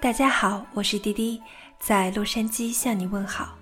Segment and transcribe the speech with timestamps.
[0.00, 1.42] 大家好，我是滴滴，
[1.80, 3.58] 在洛杉矶向你问好。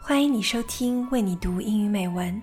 [0.00, 2.40] 欢迎你收听为你读英语美文。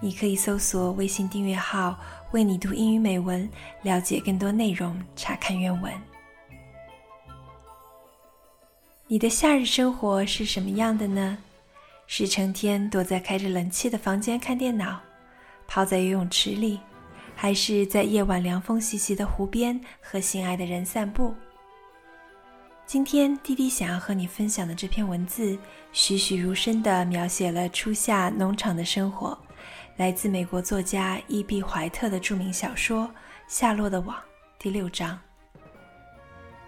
[0.00, 1.98] 你可以搜索微信订阅号
[2.30, 3.50] “为你读英语美文”，
[3.82, 5.92] 了解更多内容，查看原文。
[9.08, 11.36] 你的夏日生活是什么样的呢？
[12.06, 15.00] 是成天躲在开着冷气的房间看电脑，
[15.66, 16.78] 泡在游泳池里，
[17.34, 21.34] 还是在夜晚凉风习习的湖边和心爱的人散步？
[22.88, 25.58] 今天滴滴想要和你分享的这篇文字，
[25.92, 29.38] 栩栩如生地描写了初夏农场的生活，
[29.98, 33.04] 来自美国作家伊碧·怀特的著名小说
[33.46, 34.16] 《夏洛的网》
[34.58, 35.20] 第六章。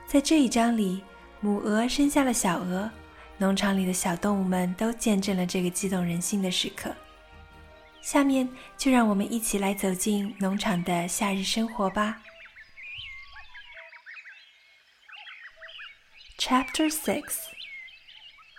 [0.06, 1.02] 在这一章里，
[1.40, 2.90] 母鹅生下了小鹅，
[3.38, 6.94] 农场里的小动物们都见证了这个激动人心的时刻。
[8.02, 12.18] 下面就让我们一起来走进农场的夏日生活吧。
[16.42, 17.50] Chapter 6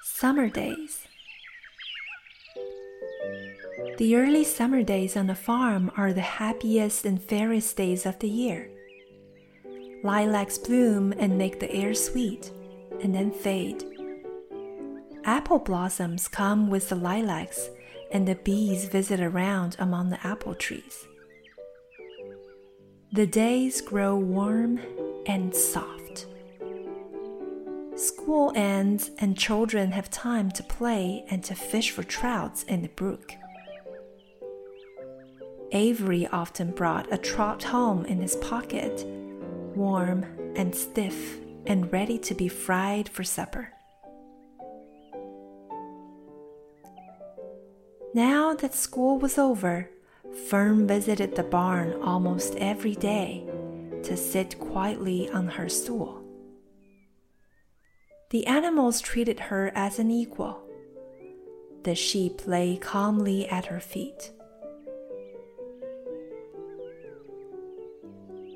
[0.04, 1.08] Summer Days
[3.98, 8.30] The early summer days on a farm are the happiest and fairest days of the
[8.30, 8.70] year.
[10.04, 12.52] Lilacs bloom and make the air sweet,
[13.02, 13.84] and then fade.
[15.24, 17.72] Apple blossoms come with the lilacs,
[18.12, 21.08] and the bees visit around among the apple trees.
[23.12, 24.80] The days grow warm
[25.26, 26.01] and soft.
[28.02, 32.88] School ends and children have time to play and to fish for trouts in the
[32.88, 33.36] brook.
[35.72, 39.06] Avery often brought a trout home in his pocket,
[39.76, 43.72] warm and stiff and ready to be fried for supper.
[48.16, 49.92] Now that school was over,
[50.48, 53.46] Fern visited the barn almost every day
[54.02, 56.21] to sit quietly on her stool.
[58.32, 60.62] The animals treated her as an equal.
[61.84, 64.32] The sheep lay calmly at her feet.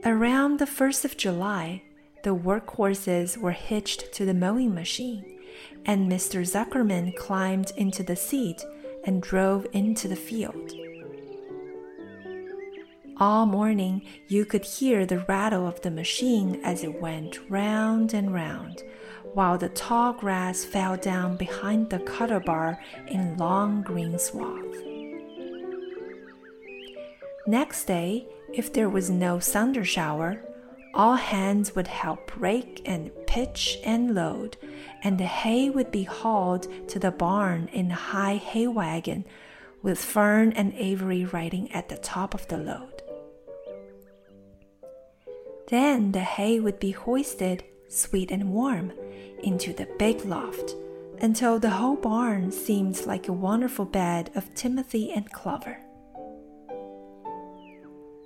[0.05, 1.83] Around the 1st of July,
[2.23, 5.39] the workhorses were hitched to the mowing machine,
[5.85, 6.45] and Mr.
[6.45, 8.63] Zuckerman climbed into the seat
[9.03, 10.71] and drove into the field.
[13.17, 18.33] All morning, you could hear the rattle of the machine as it went round and
[18.33, 18.83] round,
[19.35, 24.63] while the tall grass fell down behind the cutter bar in long green swath.
[27.45, 30.41] Next day, if there was no thunder shower,
[30.93, 34.55] all hands would help rake and pitch and load,
[35.03, 39.25] and the hay would be hauled to the barn in a high hay wagon,
[39.83, 43.03] with Fern and Avery riding at the top of the load.
[45.67, 48.91] Then the hay would be hoisted, sweet and warm,
[49.43, 50.75] into the big loft
[51.21, 55.79] until the whole barn seemed like a wonderful bed of timothy and clover.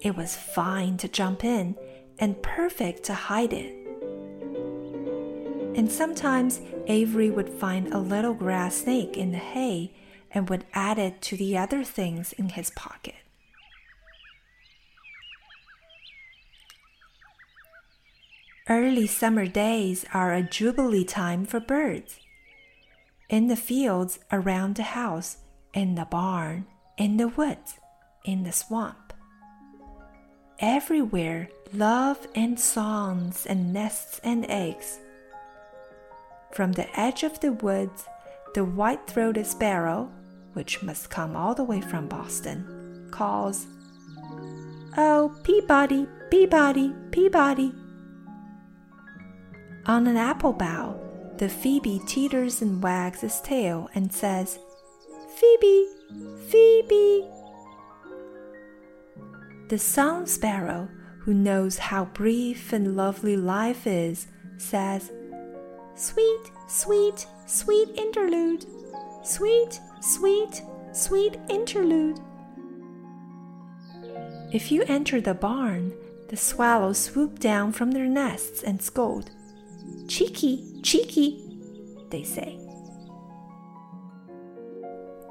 [0.02, 1.76] It was fine to jump in
[2.18, 3.76] and perfect to hide in.
[5.76, 9.94] And sometimes Avery would find a little grass snake in the hay
[10.32, 13.16] and would add it to the other things in his pocket.
[18.70, 22.20] Early summer days are a jubilee time for birds.
[23.28, 25.38] In the fields around the house,
[25.74, 27.80] in the barn, in the woods,
[28.26, 29.12] in the swamp.
[30.60, 35.00] Everywhere, love and songs and nests and eggs.
[36.52, 38.06] From the edge of the woods,
[38.54, 40.12] the white throated sparrow,
[40.54, 43.66] which must come all the way from Boston, calls,
[44.96, 47.74] Oh, Peabody, Peabody, Peabody.
[49.90, 51.00] On an apple bough,
[51.40, 54.60] the phoebe teeters and wags its tail and says,
[55.36, 55.88] Phoebe,
[56.48, 57.28] Phoebe.
[59.70, 60.88] The song sparrow,
[61.22, 64.28] who knows how brief and lovely life is,
[64.58, 65.12] says,
[65.96, 68.66] Sweet, sweet, sweet interlude,
[69.24, 70.62] sweet, sweet,
[70.92, 72.20] sweet interlude.
[74.54, 75.94] If you enter the barn,
[76.28, 79.32] the swallows swoop down from their nests and scold.
[80.10, 81.40] Cheeky, cheeky,
[82.10, 82.60] they say.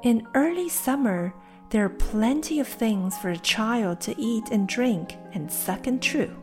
[0.03, 1.33] In early summer,
[1.69, 6.01] there are plenty of things for a child to eat and drink and suck and
[6.01, 6.33] chew.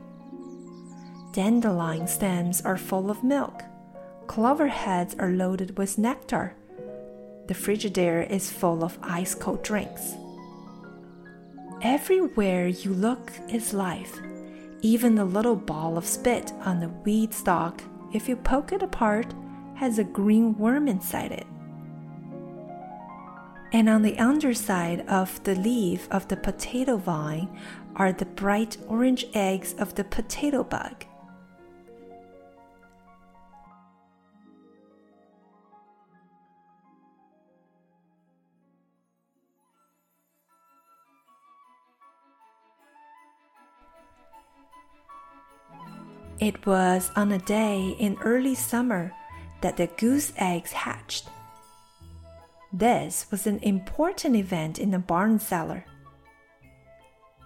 [1.33, 3.63] Dandelion stems are full of milk.
[4.27, 6.55] Clover heads are loaded with nectar.
[7.49, 10.13] The Frigidaire is full of ice cold drinks.
[11.81, 14.21] Everywhere you look is life.
[14.83, 17.83] Even the little ball of spit on the weed stalk
[18.17, 19.35] if you poke it apart,
[19.75, 21.47] has a green worm inside it.
[23.73, 27.61] And on the underside of the leaf of the potato vine
[27.95, 31.05] are the bright orange eggs of the potato bug.
[46.39, 49.13] It was on a day in early summer
[49.63, 51.29] that the goose eggs hatched.
[52.71, 55.87] This was an important event in the barn cellar.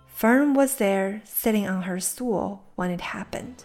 [0.09, 3.63] Fern was there sitting on her stool when it happened.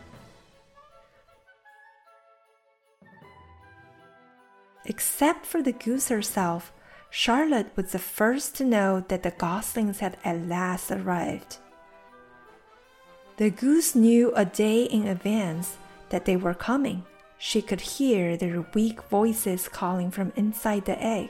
[4.86, 6.72] Except for the goose herself,
[7.10, 11.58] Charlotte was the first to know that the goslings had at last arrived.
[13.38, 15.78] The goose knew a day in advance
[16.10, 17.04] that they were coming.
[17.38, 21.30] She could hear their weak voices calling from inside the egg.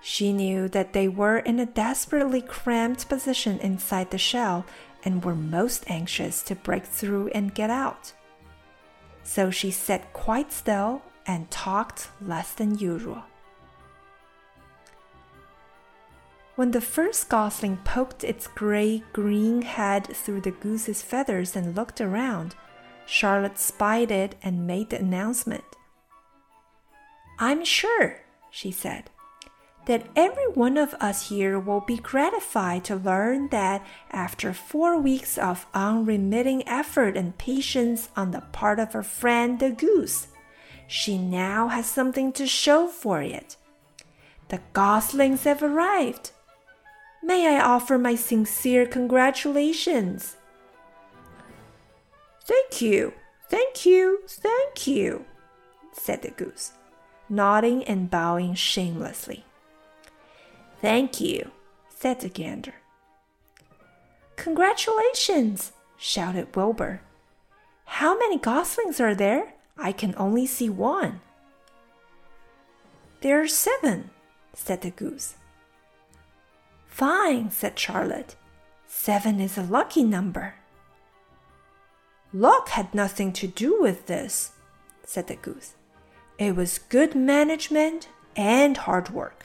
[0.00, 4.64] She knew that they were in a desperately cramped position inside the shell
[5.04, 8.12] and were most anxious to break through and get out.
[9.24, 13.24] So she sat quite still and talked less than usual.
[16.56, 22.00] When the first gosling poked its gray green head through the goose's feathers and looked
[22.00, 22.54] around,
[23.04, 25.64] Charlotte spied it and made the announcement.
[27.38, 29.10] I'm sure, she said,
[29.84, 35.36] that every one of us here will be gratified to learn that after four weeks
[35.36, 40.28] of unremitting effort and patience on the part of her friend the goose,
[40.88, 43.56] she now has something to show for it.
[44.48, 46.30] The goslings have arrived.
[47.26, 50.36] May I offer my sincere congratulations?
[52.44, 53.14] Thank you,
[53.48, 55.24] thank you, thank you,
[55.90, 56.70] said the goose,
[57.28, 59.44] nodding and bowing shamelessly.
[60.80, 61.50] Thank you,
[61.88, 62.74] said the gander.
[64.36, 67.00] Congratulations, shouted Wilbur.
[67.86, 69.54] How many goslings are there?
[69.76, 71.20] I can only see one.
[73.20, 74.10] There are seven,
[74.54, 75.34] said the goose.
[76.96, 78.36] Fine, said Charlotte.
[78.86, 80.54] Seven is a lucky number.
[82.32, 84.52] Luck had nothing to do with this,
[85.04, 85.74] said the goose.
[86.38, 89.44] It was good management and hard work.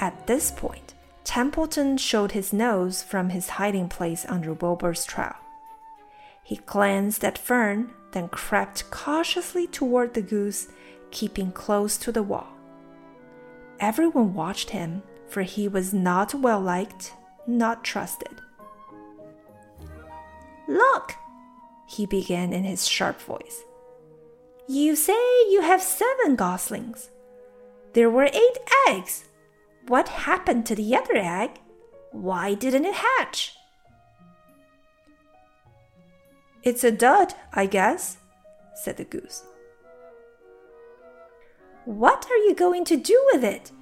[0.00, 5.36] At this point, Templeton showed his nose from his hiding place under Wilbur's trowel.
[6.52, 10.68] He glanced at Fern, then crept cautiously toward the goose,
[11.10, 12.48] keeping close to the wall.
[13.80, 17.14] Everyone watched him, for he was not well liked,
[17.46, 18.42] not trusted.
[20.68, 21.14] Look,
[21.88, 23.64] he began in his sharp voice.
[24.68, 25.14] You say
[25.50, 27.08] you have seven goslings.
[27.94, 28.58] There were eight
[28.90, 29.24] eggs.
[29.88, 31.62] What happened to the other egg?
[32.10, 33.56] Why didn't it hatch?
[36.62, 38.18] It's a dud, I guess,
[38.74, 39.42] said the goose.
[41.84, 43.72] What are you going to do with it?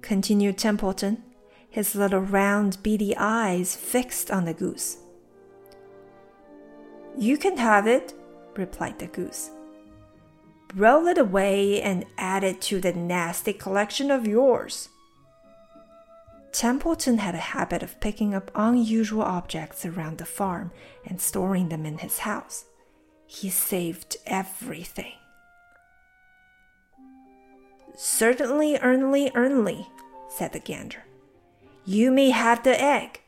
[0.00, 1.22] continued Templeton,
[1.68, 4.98] his little round beady eyes fixed on the goose.
[7.16, 8.14] You can have it,
[8.54, 9.50] replied the goose.
[10.74, 14.90] Roll it away and add it to the nasty collection of yours.
[16.58, 20.72] Templeton had a habit of picking up unusual objects around the farm
[21.06, 22.64] and storing them in his house.
[23.28, 25.12] He saved everything.
[27.94, 29.86] Certainly, earnly, earnly,
[30.28, 31.04] said the gander.
[31.84, 33.20] You may have the egg,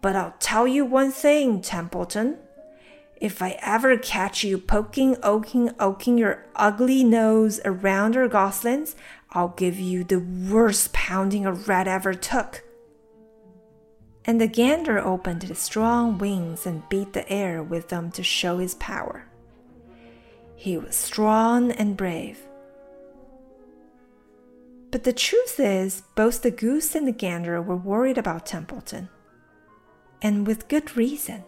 [0.00, 2.38] but I'll tell you one thing, Templeton.
[3.20, 8.96] If I ever catch you poking, oaking, oaking your ugly nose around our goslings,
[9.36, 12.64] I'll give you the worst pounding a rat ever took.
[14.24, 18.56] And the gander opened his strong wings and beat the air with them to show
[18.56, 19.26] his power.
[20.54, 22.38] He was strong and brave.
[24.90, 29.10] But the truth is, both the goose and the gander were worried about Templeton.
[30.22, 31.44] And with good reason.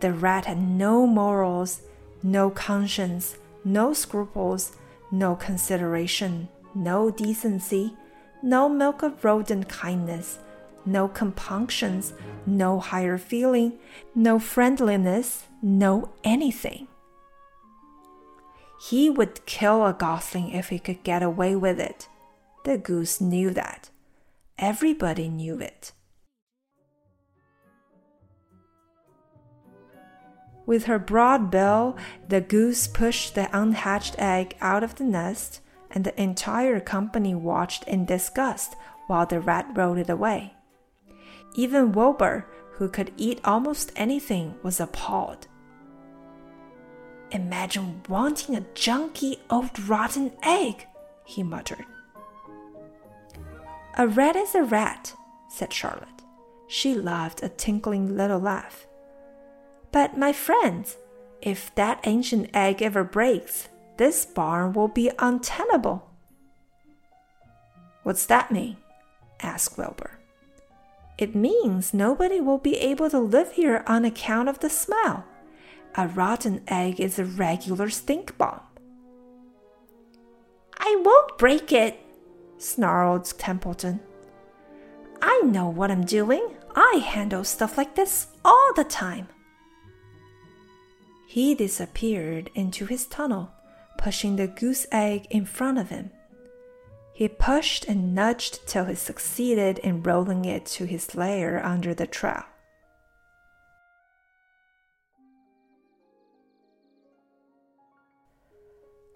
[0.00, 1.82] The rat had no morals,
[2.24, 4.72] no conscience, no scruples,
[5.10, 7.96] no consideration, no decency,
[8.42, 10.38] no milk of rodent kindness,
[10.86, 12.14] no compunctions,
[12.46, 13.78] no higher feeling,
[14.14, 16.86] no friendliness, no anything.
[18.88, 22.08] He would kill a gosling if he could get away with it.
[22.64, 23.90] The goose knew that.
[24.58, 25.92] Everybody knew it.
[30.66, 31.96] With her broad bill,
[32.28, 37.84] the goose pushed the unhatched egg out of the nest, and the entire company watched
[37.84, 38.76] in disgust
[39.06, 40.54] while the rat rolled it away.
[41.54, 45.48] Even Wilbur, who could eat almost anything, was appalled.
[47.32, 50.86] Imagine wanting a junky old rotten egg,
[51.24, 51.84] he muttered.
[53.98, 55.14] A rat is a rat,
[55.48, 56.22] said Charlotte.
[56.68, 58.86] She laughed a tinkling little laugh.
[59.92, 60.96] But, my friends,
[61.42, 66.10] if that ancient egg ever breaks, this barn will be untenable.
[68.02, 68.76] What's that mean?
[69.42, 70.18] asked Wilbur.
[71.18, 75.24] It means nobody will be able to live here on account of the smell.
[75.94, 78.60] A rotten egg is a regular stink bomb.
[80.78, 82.00] I won't break it,
[82.58, 84.00] snarled Templeton.
[85.20, 86.56] I know what I'm doing.
[86.74, 89.28] I handle stuff like this all the time.
[91.30, 93.52] He disappeared into his tunnel,
[93.96, 96.10] pushing the goose egg in front of him.
[97.14, 102.08] He pushed and nudged till he succeeded in rolling it to his lair under the
[102.08, 102.42] trowel.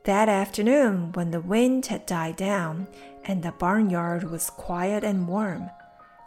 [0.05, 2.87] That afternoon, when the wind had died down
[3.25, 5.69] and the barnyard was quiet and warm,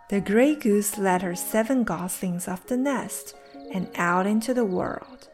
[0.09, 3.37] the gray goose led her seven goslings off the nest
[3.71, 5.29] and out into the world.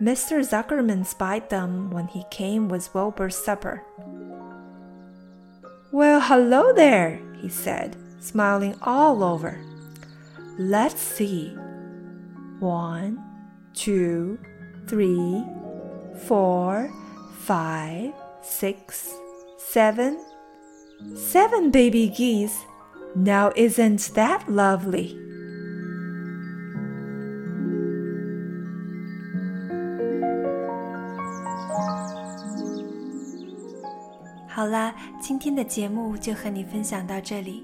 [0.00, 0.40] Mr.
[0.40, 3.82] Zuckerman spied them when he came with Wilbur's supper.
[5.90, 9.58] Well, hello there, he said, smiling all over.
[10.58, 11.54] Let's see.
[12.60, 13.22] One,
[13.72, 14.38] two,
[14.86, 15.42] three,
[16.26, 16.92] four,
[17.38, 18.12] five,
[18.42, 19.14] six,
[19.58, 20.22] seven.
[21.14, 22.64] Seven baby geese.
[23.14, 25.25] Now, isn't that lovely?
[34.56, 37.62] 好啦，今天的节目就和你分享到这里。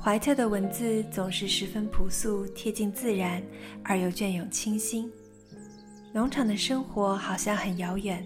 [0.00, 3.42] 怀特的文字总是十分朴素、贴近自然，
[3.82, 5.10] 而又隽永清新。
[6.12, 8.24] 农场的生活好像很遥远，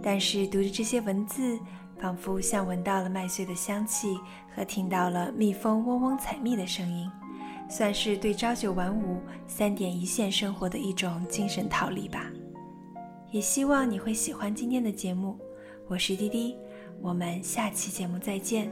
[0.00, 1.58] 但是读着这些文字，
[1.98, 4.16] 仿佛像闻到了麦穗的香气
[4.54, 7.10] 和听到了蜜蜂嗡嗡采蜜的声音，
[7.68, 12.30] 算是对朝九晚五、三点一线生活的一种精神逃离吧。
[13.32, 15.36] 也希望你会喜欢今天的节目。
[15.88, 16.56] 我是滴滴。
[17.00, 18.70] 我们下期节目再见。